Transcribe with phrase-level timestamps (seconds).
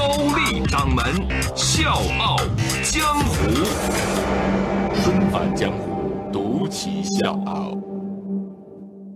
[0.00, 1.04] 高丽掌门
[1.54, 2.38] 笑傲
[2.82, 3.50] 江湖，
[5.02, 7.78] 重返江湖，独骑笑傲。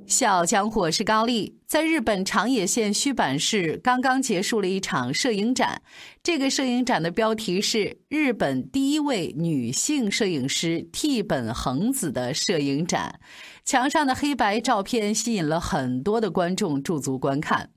[0.07, 5.81] 笑傲江湖是高丽，在日本长野县须坂市刚刚结束了一场摄影展。
[6.23, 13.21] 这个摄影展的标题是“日本第一位女性摄影师替本恒子的摄影展”。
[13.65, 17.71] 墙上的黑白照片吸引了很多的观众驻足观看。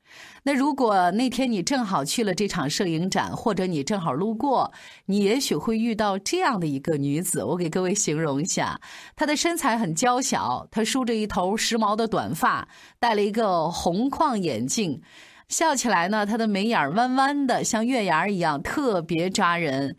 [0.47, 4.71] 那如果那天你正好去了这场摄影展，或者你正好路过，
[5.07, 7.43] 你也许会遇到这样的一个女子。
[7.43, 8.79] 我给各位形容一下，
[9.13, 15.01] 她的身材很娇小，她梳着一头时髦的短发，戴了一个红框眼镜，
[15.49, 19.97] 笑起来呢，她的眉眼弯弯的，像月牙一样，特别扎人。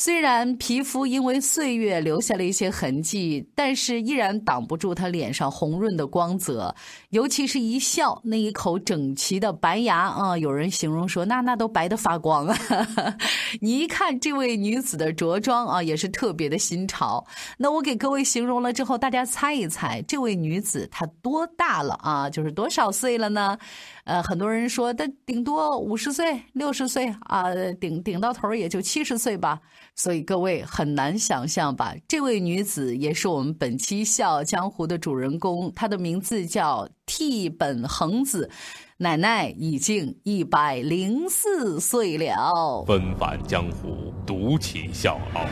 [0.00, 6.72] 虽然皮肤因为岁月留下了一些痕迹，但是依然挡不住她脸上红润的光泽，
[7.10, 12.56] 尤其是一笑，那一口整齐的白牙啊，有人形容说那那都白的发光啊！
[13.60, 17.26] 你一看这位女子的着装啊，也是特别的新潮。
[17.56, 22.30] 那我给各位形容了之后，大家猜一猜，这位女子她多大了啊？
[22.30, 23.58] 就是多少岁了呢？
[24.04, 29.60] 呃，很多人说，她顶多五十岁、六十岁啊，顶顶到头也就七十岁吧。
[29.98, 31.92] 所以各位很难想象吧？
[32.06, 38.48] 这位女子也是我们本期《笑傲江湖》的主人公，她的名字叫替本恒子，
[38.98, 42.84] 奶奶已经一百零四岁了。
[42.86, 45.44] 纷繁江湖，独起笑傲，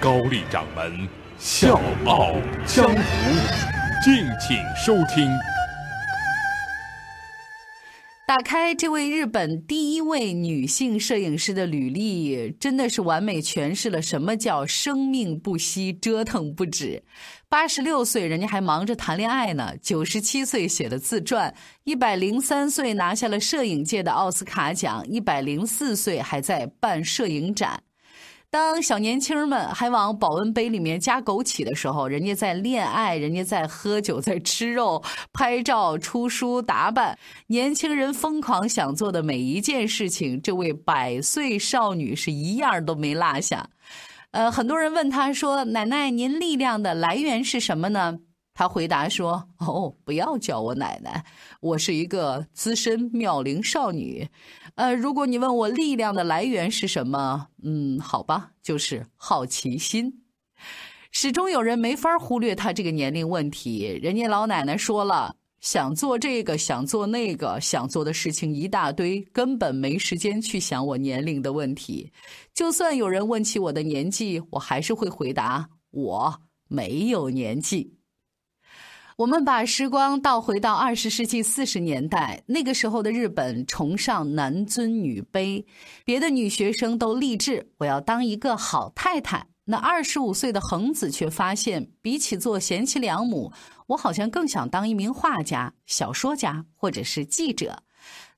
[0.00, 0.92] 高丽掌门
[1.38, 2.32] 《笑傲
[2.66, 2.92] 江湖》，
[4.02, 5.28] 敬请收听。
[8.30, 17.02] 打开这位日本第一位女性摄影师的履历，真的是完美诠释了什么叫生命不息，折腾不止。
[17.48, 21.52] 八十六岁，人家还忙着谈恋爱呢；九十七岁写的自传；
[21.82, 27.82] 一百零三岁拿下了摄影界的奥斯卡奖；一百零四岁还在办摄影展。
[28.52, 35.00] 当小年轻们还往保温杯里面加枸杞的时候，人家在恋爱，人家在喝酒，在吃肉、
[35.32, 37.16] 拍照、出书、打扮。
[37.46, 43.68] 年轻人疯狂想做的每一件事情，这位百岁少女是一样都没落下。
[44.32, 48.18] 呃，很多人问她说：“奶奶，您力量的来源是什么呢？”
[48.60, 51.24] 他回答说：“哦，不要叫我奶奶，
[51.62, 54.28] 我是一个资深妙龄少女。”
[54.76, 60.12] 呃，如果你问我力量的来源是什么，嗯，好吧，就是好奇心。
[61.10, 63.98] 始终有人没法忽略他这个年龄问题。
[64.02, 72.12] 人家老奶奶说了，想做这个，想做那个，想做的事情一大堆，根本没时间去想我年龄的问题。
[72.52, 76.38] 就算有人问起我的年纪，我还是会回答我
[76.68, 77.96] 没有年纪。
[79.16, 85.64] 我们把时光倒回到二十世纪四十年代，那个时候的日本崇尚男尊女卑，
[86.04, 93.52] 别的女学生都立志我要当一个好太太，那二十五岁的恒子却发现，比起做贤妻良母，
[93.88, 97.82] 我好像更想当一名画家、小说家或者是记者。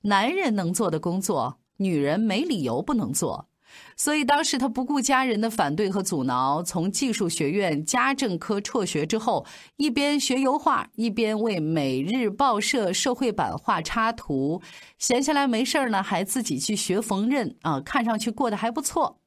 [0.01, 3.47] 男人能做的工作，女人没理由不能做。
[3.95, 9.45] 所以当时他不顾家人的反对和阻挠，从技术学院家政科辍学之后，
[9.77, 14.61] 一边学油画，一边为每日报社社会版画插图。
[14.97, 19.19] 闲下来没事儿呢，还自己去学缝纫啊，看上去过得还不错。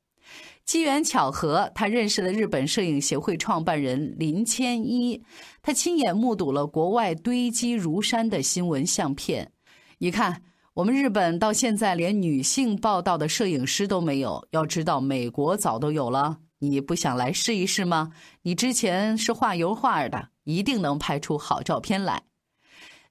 [0.64, 5.22] 机缘巧合，他认识了日本摄影协会创办人林千一，
[5.62, 9.52] 他亲眼目睹了国外堆积如山的新闻相片，
[9.98, 10.42] 一看。
[10.76, 16.40] 我们日本到现在连女性报道的摄影师都没有，要知道美国早都有了。
[16.58, 18.12] 你不想来试一试吗？
[18.42, 22.24] 你之前是画油画的，一定能拍出好照片来。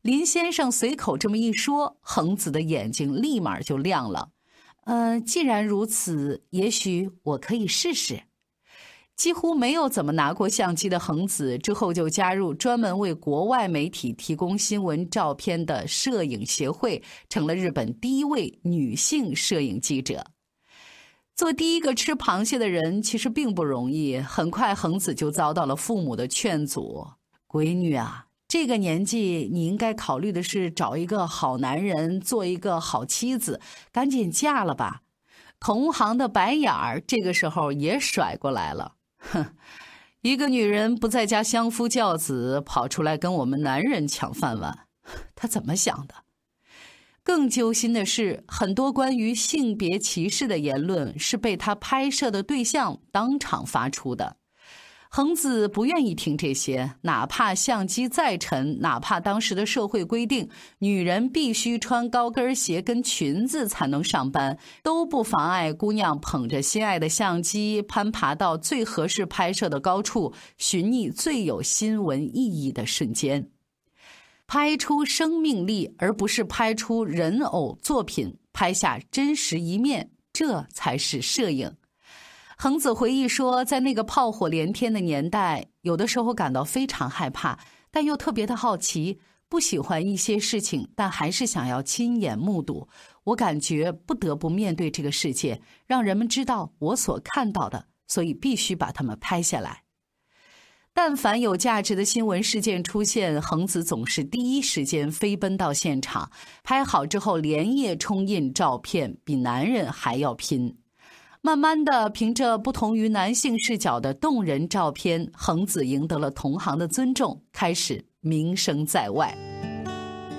[0.04, 4.30] 林先生随口这么一说，恒子的眼睛立马就亮了。
[4.84, 8.26] 呃，既然如此，也许我可以试试。
[9.16, 20.28] 几乎没有怎么拿过相机的恒子，之后就加入专门为国外媒体提供新闻照片的摄影协会，成了日本第一位女性摄影记者。
[21.34, 24.18] 做第一个吃螃蟹的人其实并不容易。
[24.20, 27.08] 很快，恒子就遭到了父母的劝阻
[27.48, 35.04] ：“闺女啊，这个年纪你应该考虑的是找一个好男人，做一个好妻子，赶紧嫁了吧。”
[35.60, 38.96] 同行的白眼儿这个时候也甩过来了。
[39.32, 39.56] 哼，
[40.22, 44.88] 一个女人不在家相夫教子，跑出来跟我们男人抢饭碗，
[45.36, 46.16] 她怎么想的？
[47.24, 54.38] 更揪心的是，很多关于性别歧视的言论是被她拍摄的对象当场发出的。
[55.16, 73.50] 恒子不愿意听这些，哪怕相机再沉，哪怕当时的社会规定女人必须穿高跟鞋跟裙子才能上班，都不妨碍姑娘捧着心爱的相机攀爬到最合适拍摄的高处，寻觅最有新闻意义的瞬间。
[74.48, 81.74] 拍出生命力，而不是拍出人偶作品，拍下真实一面，这才是摄影。
[82.58, 87.60] 恒子回忆说，在那个炮火连天的年代，有的时候感到非常害怕，
[87.92, 89.20] 但又特别的好奇，
[89.50, 92.88] 不喜欢一些事情，但还是想要亲眼目睹。
[93.26, 99.82] 我感觉不得不面对这个世界，让人们知道我所看到的，所以必须把它们拍下来。
[100.94, 106.32] 但凡有价值的新闻事件出现，恒子总是第一时间飞奔到现场，
[106.64, 110.78] 拍好之后连夜冲印照片，比男人还要拼。
[111.46, 119.32] 慢慢的，凭着不同于男性视角的动人照片，恒子赢得了同行的尊重，开始名声在外。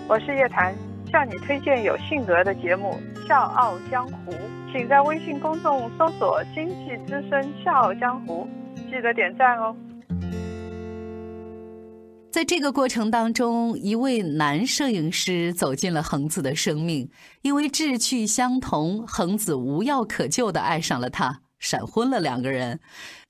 [0.08, 0.74] 我是叶檀，
[1.12, 2.98] 向你推荐有性格的节目
[3.28, 4.32] 《笑傲江湖》，
[4.72, 8.44] 请在微信公众搜索“经济之声笑傲江湖”，
[8.90, 9.76] 记得点赞哦。
[12.36, 17.08] 在这个过程当中，一位男摄影师走进了恒子的生命，
[17.40, 22.78] 因为志趣相同，恒子无药可救的爱上了他，闪婚了两个人。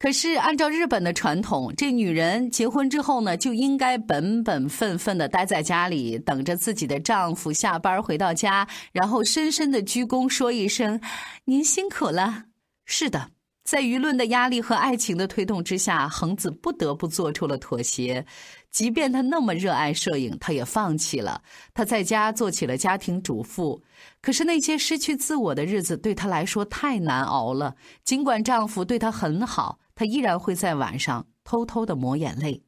[0.01, 11.01] 可是按照日本的传统，这女人结婚之后呢，就应该本本分分的待在家里，等着自己的丈夫下班回到家，然后深深的鞠躬说一声
[11.47, 12.47] ：“您辛苦了。”
[12.85, 13.36] 是的。
[13.67, 18.25] 在舆论的压力和爱情的推动之下，恒子不得不做出了妥协。
[18.71, 21.43] 即便他那么热爱摄影，他也放弃了。
[21.75, 23.83] 他在家做起了家庭主妇。
[24.21, 27.75] 可是那些失去自我的日子对他来说太难熬了。
[28.05, 32.63] 尽管丈夫对她很好，她依然会在晚上偷偷的抹眼泪。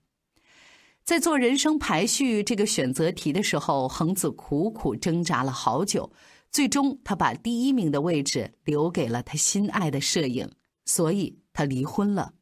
[1.05, 6.11] 在做人生排序这个选择题的时候，恒子苦苦挣扎了好久。
[6.51, 10.51] 最终，他把第一名的位置留给了他心爱的摄影。
[10.89, 12.33] 所以他离婚了，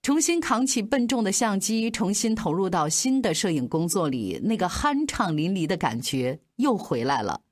[0.00, 7.42] 重新扛起笨重的相机，重新投入到新的摄影工作里，那个酣畅淋漓的感觉又回来了。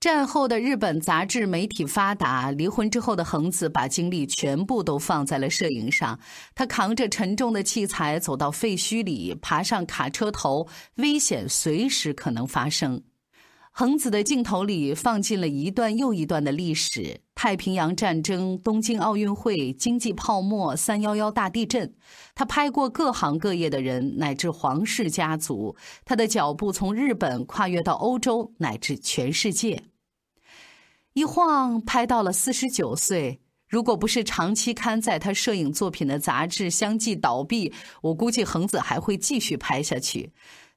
[0.00, 6.18] 战后的日本杂志媒体发达，离婚之后的恒子把精力全部都放在了摄影上。
[6.56, 10.66] 他扛着沉重的器材走到废墟里，爬上卡车头，
[10.96, 13.00] 危险随时可能发生。
[13.70, 21.92] 恒子的镜头里放进了一段又一段的历史：太平洋战争、东京奥运会、经济泡沫、三幺幺大地震。
[22.36, 25.74] 他拍过各行各业的人，乃至皇室家族。
[26.04, 29.82] 他的脚步从日本跨越到欧洲，乃至全世界。
[31.14, 33.40] 一晃拍到了四十九岁。
[33.68, 37.72] 如果不是长期刊载他摄影作品的杂志相继倒闭，
[38.02, 40.30] 我估计恒子还会继续拍下去。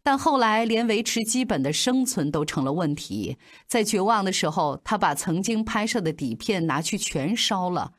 [0.05, 3.39] 但后来，连维持基本的生存都成了问题。
[3.65, 7.93] 在绝望的时候，他把曾经拍摄的底片拿去全烧了。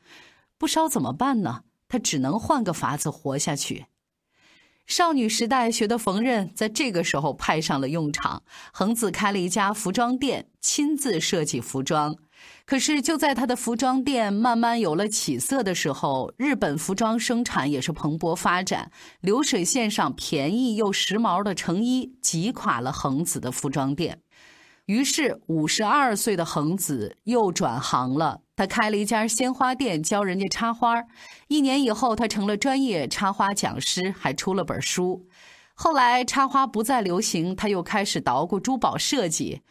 [0.57, 1.63] 不烧怎么办呢？
[1.89, 3.87] 他只能换个法子活下去。
[4.85, 8.41] 少女时代学的缝纫，在这个时候派上了用场。
[8.71, 12.15] 恒子开了一家服装店，亲自设计服装。
[12.65, 18.91] 可是，就在他的服装店慢慢有了起色的时候，日本服装生产也是蓬勃发展。
[19.21, 24.19] 流水线上便宜又时髦的成衣挤垮了恒子的服装店。
[24.85, 31.03] 于是，五十二岁的恒子又转行了，他开了一家鲜花店，教人家插花。
[31.47, 35.27] 一年以后，他成了专业插花讲师，还出了本书。
[35.73, 39.61] 后来，插花不再流行，他又开始捣鼓珠宝设计。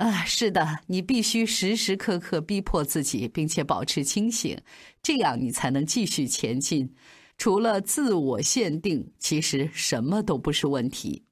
[0.00, 4.58] 啊，是的，你必须时时刻刻逼迫自己，并且保持清醒，
[5.02, 6.94] 这样你才能继续前进。
[7.36, 11.24] 除了自我限定，其实什么都不是问题。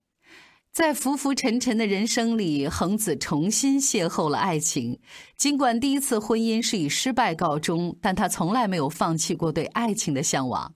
[0.70, 4.98] 在浮浮沉沉的人生里，恒子重新邂逅了爱情。
[5.34, 10.75] 尽管第一次婚姻是以失败告终，但她从来没有放弃过对爱情的向往。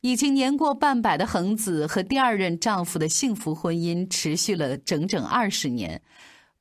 [0.00, 6.00] 已经年过半百的恒子和第二任丈夫的幸福婚姻持续了整整二十年。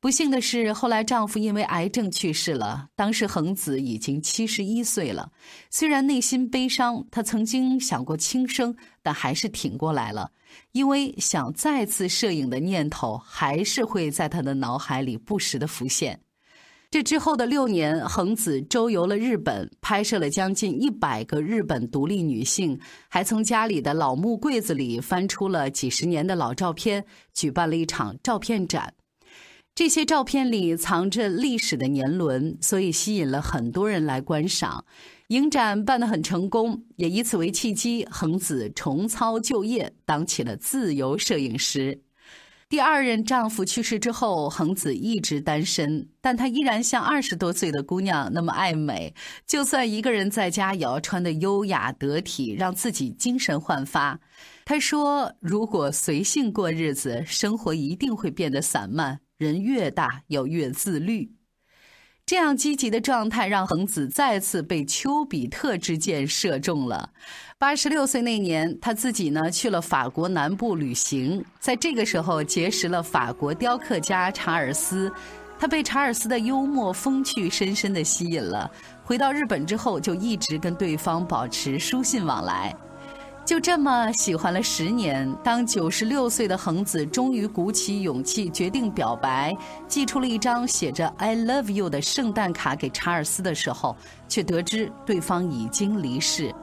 [0.04, 2.90] 不幸的是，后来丈夫因为癌症去世了。
[2.94, 5.32] 当时恒子已经七十一岁了，
[5.70, 10.30] 虽然内心悲伤，她曾经想过轻生，但还是挺过来了。
[10.74, 16.20] 因为想再次摄影的念头，还是会在她的脑海里不时的浮现。
[16.92, 28.94] 这之后的六年，恒子周游了日本，拍摄了将近一百个日本独立女性，还从家里的老木柜子里翻出了几十年的老照片，举办了一场照片展。
[29.76, 34.86] 这些照片里藏着历史的年轮，所以吸引了很多人来观赏。
[35.30, 42.04] 影展办得很成功，也以此为契机，恒子重操旧业，当起了自由摄影师。
[42.70, 49.16] 第二任丈夫去世之后，恒子一直单身，但她依然像二十多岁的姑娘那么爱美。
[49.48, 54.20] 就算一个人在家，也要穿得优雅得体，让自己精神焕发。
[54.66, 59.20] 她说：“如果随性过日子，生活一定会变得散漫。
[59.38, 61.36] 人越大，要越自律。”
[62.26, 67.10] 这样积极的状态让恒子再次被丘比特之箭射中了。
[67.60, 75.12] 八十六岁那年，他自己呢去了法国南部旅行，在这个时候结识了法国雕刻家查尔斯，
[75.60, 78.72] 他被查尔斯的幽默风趣深深的吸引了。
[79.04, 82.74] 回到日本之后，就一直跟对方保持书信往来。
[83.46, 89.54] 就这么喜欢了十年，当九十六岁的恒子终于鼓起勇气决定表白，
[89.86, 93.98] 寄出了一张写着 “I love you” 的圣诞卡给查尔斯的时候，
[94.30, 96.56] 却得知对方已经离世。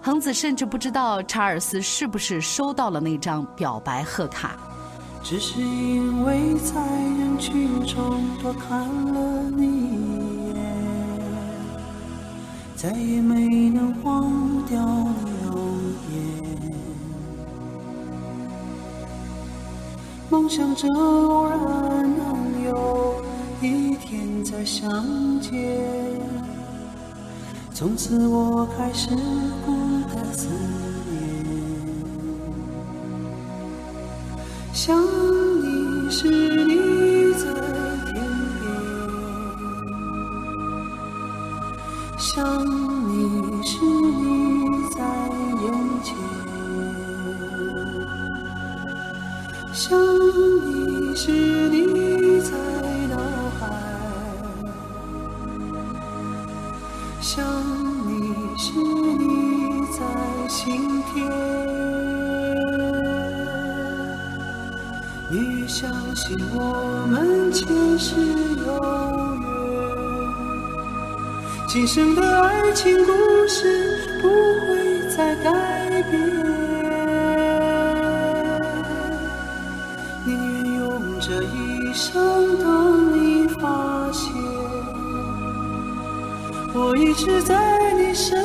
[0.00, 4.56] 恒子甚至不知道查尔斯是不是收到了那张表白贺卡。
[5.22, 10.56] 只是因为在人群中多看了你一眼，
[12.74, 14.82] 再也没能忘掉
[15.24, 15.43] 你。
[20.30, 21.58] 梦想着偶然
[22.16, 23.14] 能有
[23.62, 25.52] 一天再相见，
[27.72, 29.10] 从此我开始
[29.64, 29.72] 孤
[30.12, 31.14] 单思念。
[34.72, 36.43] 想你时
[71.94, 73.12] 生的爱情故
[73.46, 76.20] 事不会再改变。
[80.26, 84.34] 宁愿用这一生等你发现，
[86.74, 87.54] 我一直在
[87.92, 88.43] 你身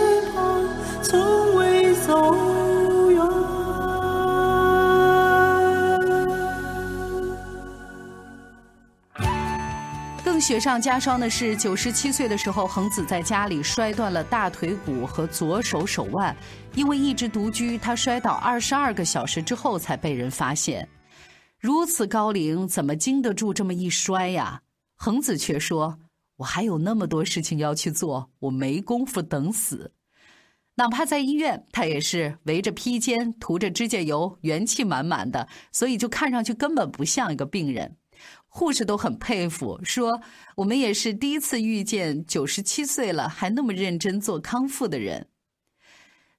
[10.49, 16.35] 雪上加霜的是，九十七岁的时候，恒子在家里摔断了大腿骨和左手手腕，
[16.73, 20.89] 因为一直独居，他摔倒二十二个小时之后才被人发现。
[21.59, 24.63] 如此高龄，怎么经得住这么一摔呀？
[24.95, 25.99] 恒子却说
[26.37, 29.91] ：“我还有那么多事情要去做，我没工夫等死。
[30.77, 37.97] 哪怕在医院，他也是围着披肩，涂着指甲油，元气满满的，所以就看上去根本不像一个病人。
[38.59, 40.19] 护士都很佩服，说
[40.57, 45.29] 我们也是第一次遇见九十七岁了还那么认真做康复的人。”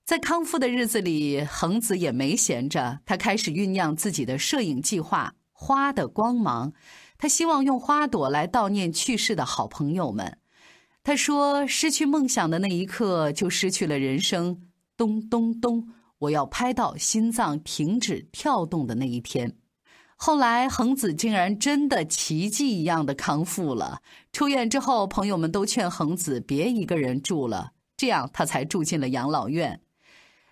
[0.05, 6.73] 在康复的日子里，恒子也没闲着，他开始酝酿自己的摄影计划《花的光芒》。
[7.17, 10.37] 他希望用花朵来悼念去世的好朋友们。
[11.03, 15.89] 他说：“失去梦想的那一刻，就失去了人生。”咚咚咚！
[16.19, 19.57] 我要拍到心脏停止跳动的那一天。
[20.23, 24.03] 后来，恒子竟然真的奇迹一样的康复了。
[24.35, 29.81] 出院之后，朋友们都劝恒子别一个人住了，这样他才住进了养老院。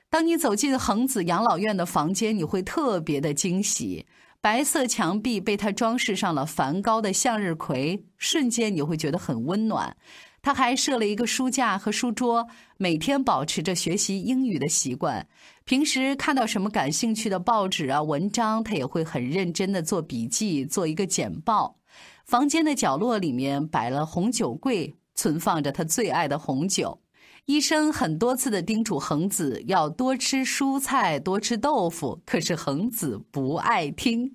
[0.08, 4.06] 当你走进恒子养老院的房间，你会特别的惊喜。
[4.40, 9.94] 白色墙壁被他装饰上了梵高的向日葵，瞬间你会觉得很温暖。
[10.40, 15.26] 他还设了一个书架和书桌，每天保持着学习英语的习惯。
[15.64, 21.76] 平时看到什么感兴趣的报纸啊、文章，他也会很认真的做笔记，做一个简报。
[22.24, 27.00] 房间的角落里面摆了红酒柜，存放着他最爱的红酒。
[27.46, 34.34] 医生很多次的叮嘱恒子要多吃蔬菜，多吃豆腐，可是恒子不爱听。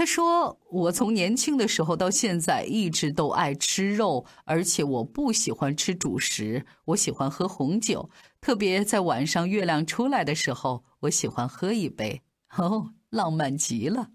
[0.00, 8.08] 他说：“我从年轻的时候到现在一直都爱吃肉，而且我不喜欢吃主食，我喜欢喝红酒，
[8.40, 12.22] 特别在晚上月亮出来的时候，我喜欢喝一杯。
[12.56, 14.08] 哦，浪漫极了。”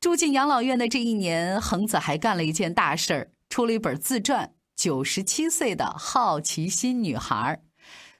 [0.00, 3.30] 住进养老院的这一年，恒子还干了一件大事儿。
[3.50, 7.60] 出了一本自传《九十七岁的好奇心女孩》。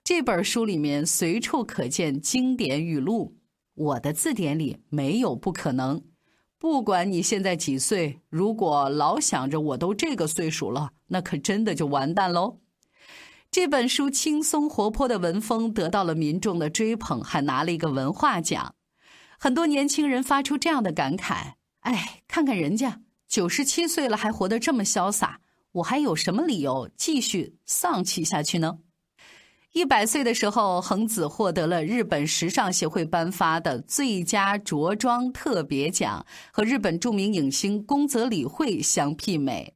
[0.04, 3.38] 这本书里面随处可见经典语录，
[3.72, 6.11] 我的字典里没有不可能。
[6.62, 12.60] 不管你现在几岁，如果老想着我都这个岁数了，那可真的就完蛋喽。
[13.50, 18.76] 这本书轻松活泼的文风得到了民众的追捧，还拿了一个文化奖。
[19.40, 25.40] 很多年轻人发出这样的感慨：“哎，看看人家九十七岁了还活得这么潇洒，
[25.72, 28.78] 我还有什么理由继续丧气下去呢？”
[29.72, 39.74] 一百岁的时候，恒子获得了日本时尚协会颁发的最佳着装特别奖，和日本著名影星宫泽理惠相媲美。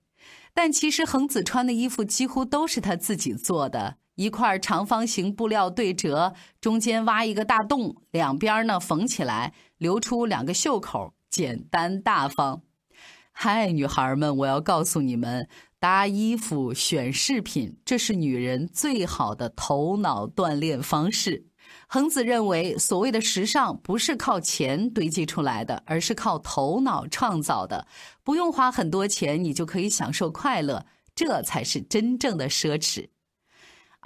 [0.52, 12.60] 但其实恒子穿的衣服几乎都是他自己做的，一块长方形布料对折，中间挖一个大洞，两边呢缝起来，留出两个袖口，简单大方。
[13.38, 15.46] 嗨，女孩们，我要告诉你们，
[15.78, 21.44] 搭衣服、选饰品，这是女人最好的头脑锻炼方式。
[21.88, 27.86] 恒子认为，所谓的时尚不是靠钱堆积出来的，而是靠头脑创造的。
[28.24, 33.06] 不用花很多钱，你就可以享受快乐，这才是真正的奢侈。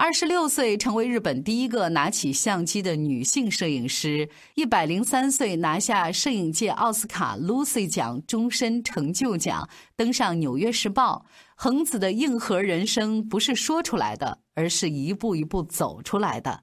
[0.00, 11.26] 二十六岁成为日本第一个拿起相机的女性摄影师，一百零三岁拿下摄影界奥斯卡 Lucy 奖终身成就奖，登上《纽约时报》。
[11.54, 16.62] 恒子的硬核人生不是说出来的，而是一步一步走出来的。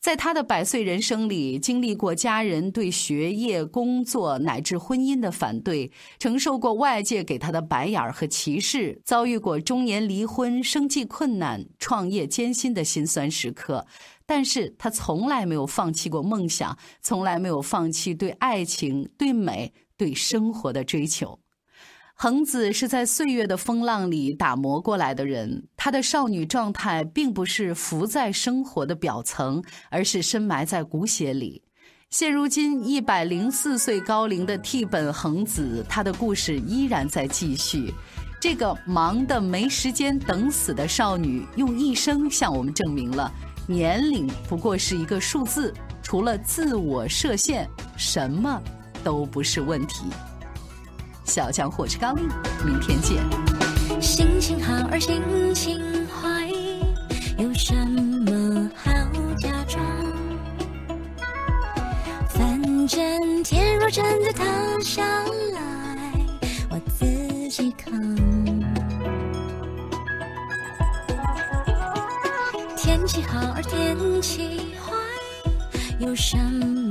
[0.00, 13.86] 在他的百岁人生里，经历过家人对学业、工作乃至婚姻的反对，承受过外界给他的白眼和歧视，遭遇过中年离婚、生计困难、创业艰辛的辛酸时刻，
[14.24, 21.38] 但是他从来没有放弃过梦想，从来没有放弃对爱情、对美、对生活的追求。
[22.22, 31.62] 恒子是在岁月的风浪里打磨过来的人，她的少女状态并不是浮在生活的表层，而是深埋在骨血里。
[32.10, 37.94] 现如今一百零四岁高龄的替本恒子，她的故事依然在继续。
[38.38, 43.32] 这个忙得没时间等死的少女，用一生向我们证明了
[43.66, 48.62] 年龄不过是一个数字，除了自我设限，什么
[49.02, 50.04] 都不是问题。
[51.24, 52.22] 小强火是高丽，
[52.64, 53.18] 明天见。
[54.00, 55.22] 心情好而心
[55.54, 55.78] 情
[56.08, 56.48] 坏，
[57.38, 58.90] 有什么好
[59.38, 59.84] 假装？
[62.28, 64.44] 反正天若真的塌
[64.82, 65.04] 下
[65.52, 66.12] 来，
[66.70, 67.06] 我自
[67.48, 67.92] 己扛。
[72.76, 74.92] 天气好而天气坏，
[76.00, 76.89] 有什么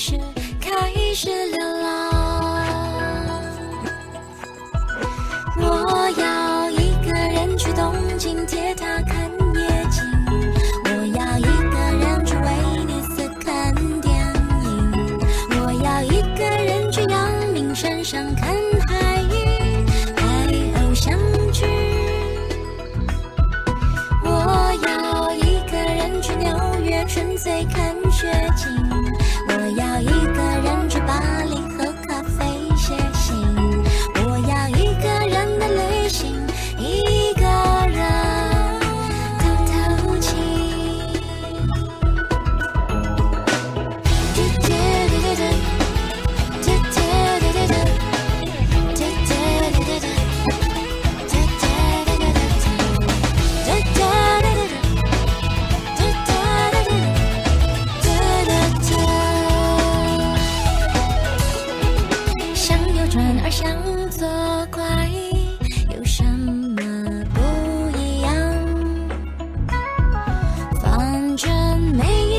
[0.00, 0.18] 始
[0.58, 2.09] 开始流浪，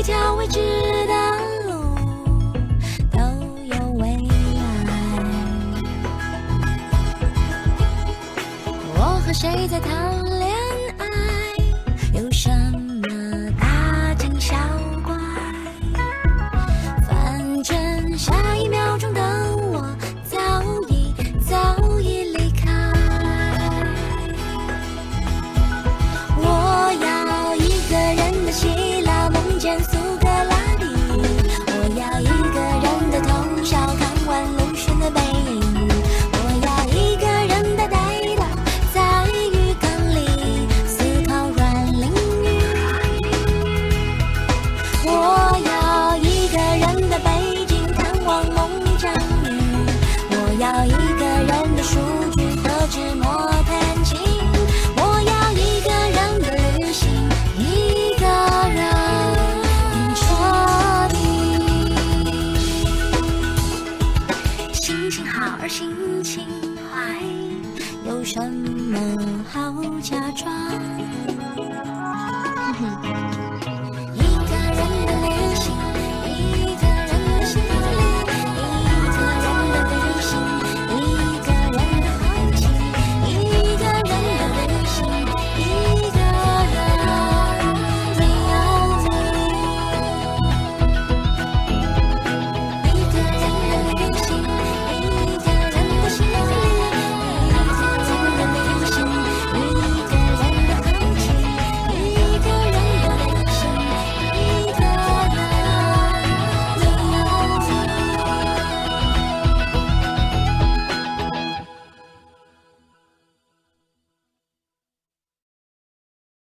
[0.02, 0.58] 条未知
[1.06, 1.14] 的
[1.68, 1.94] 路
[3.12, 3.18] 都
[3.62, 4.60] 有未来。
[8.96, 10.61] 我和谁在谈恋爱？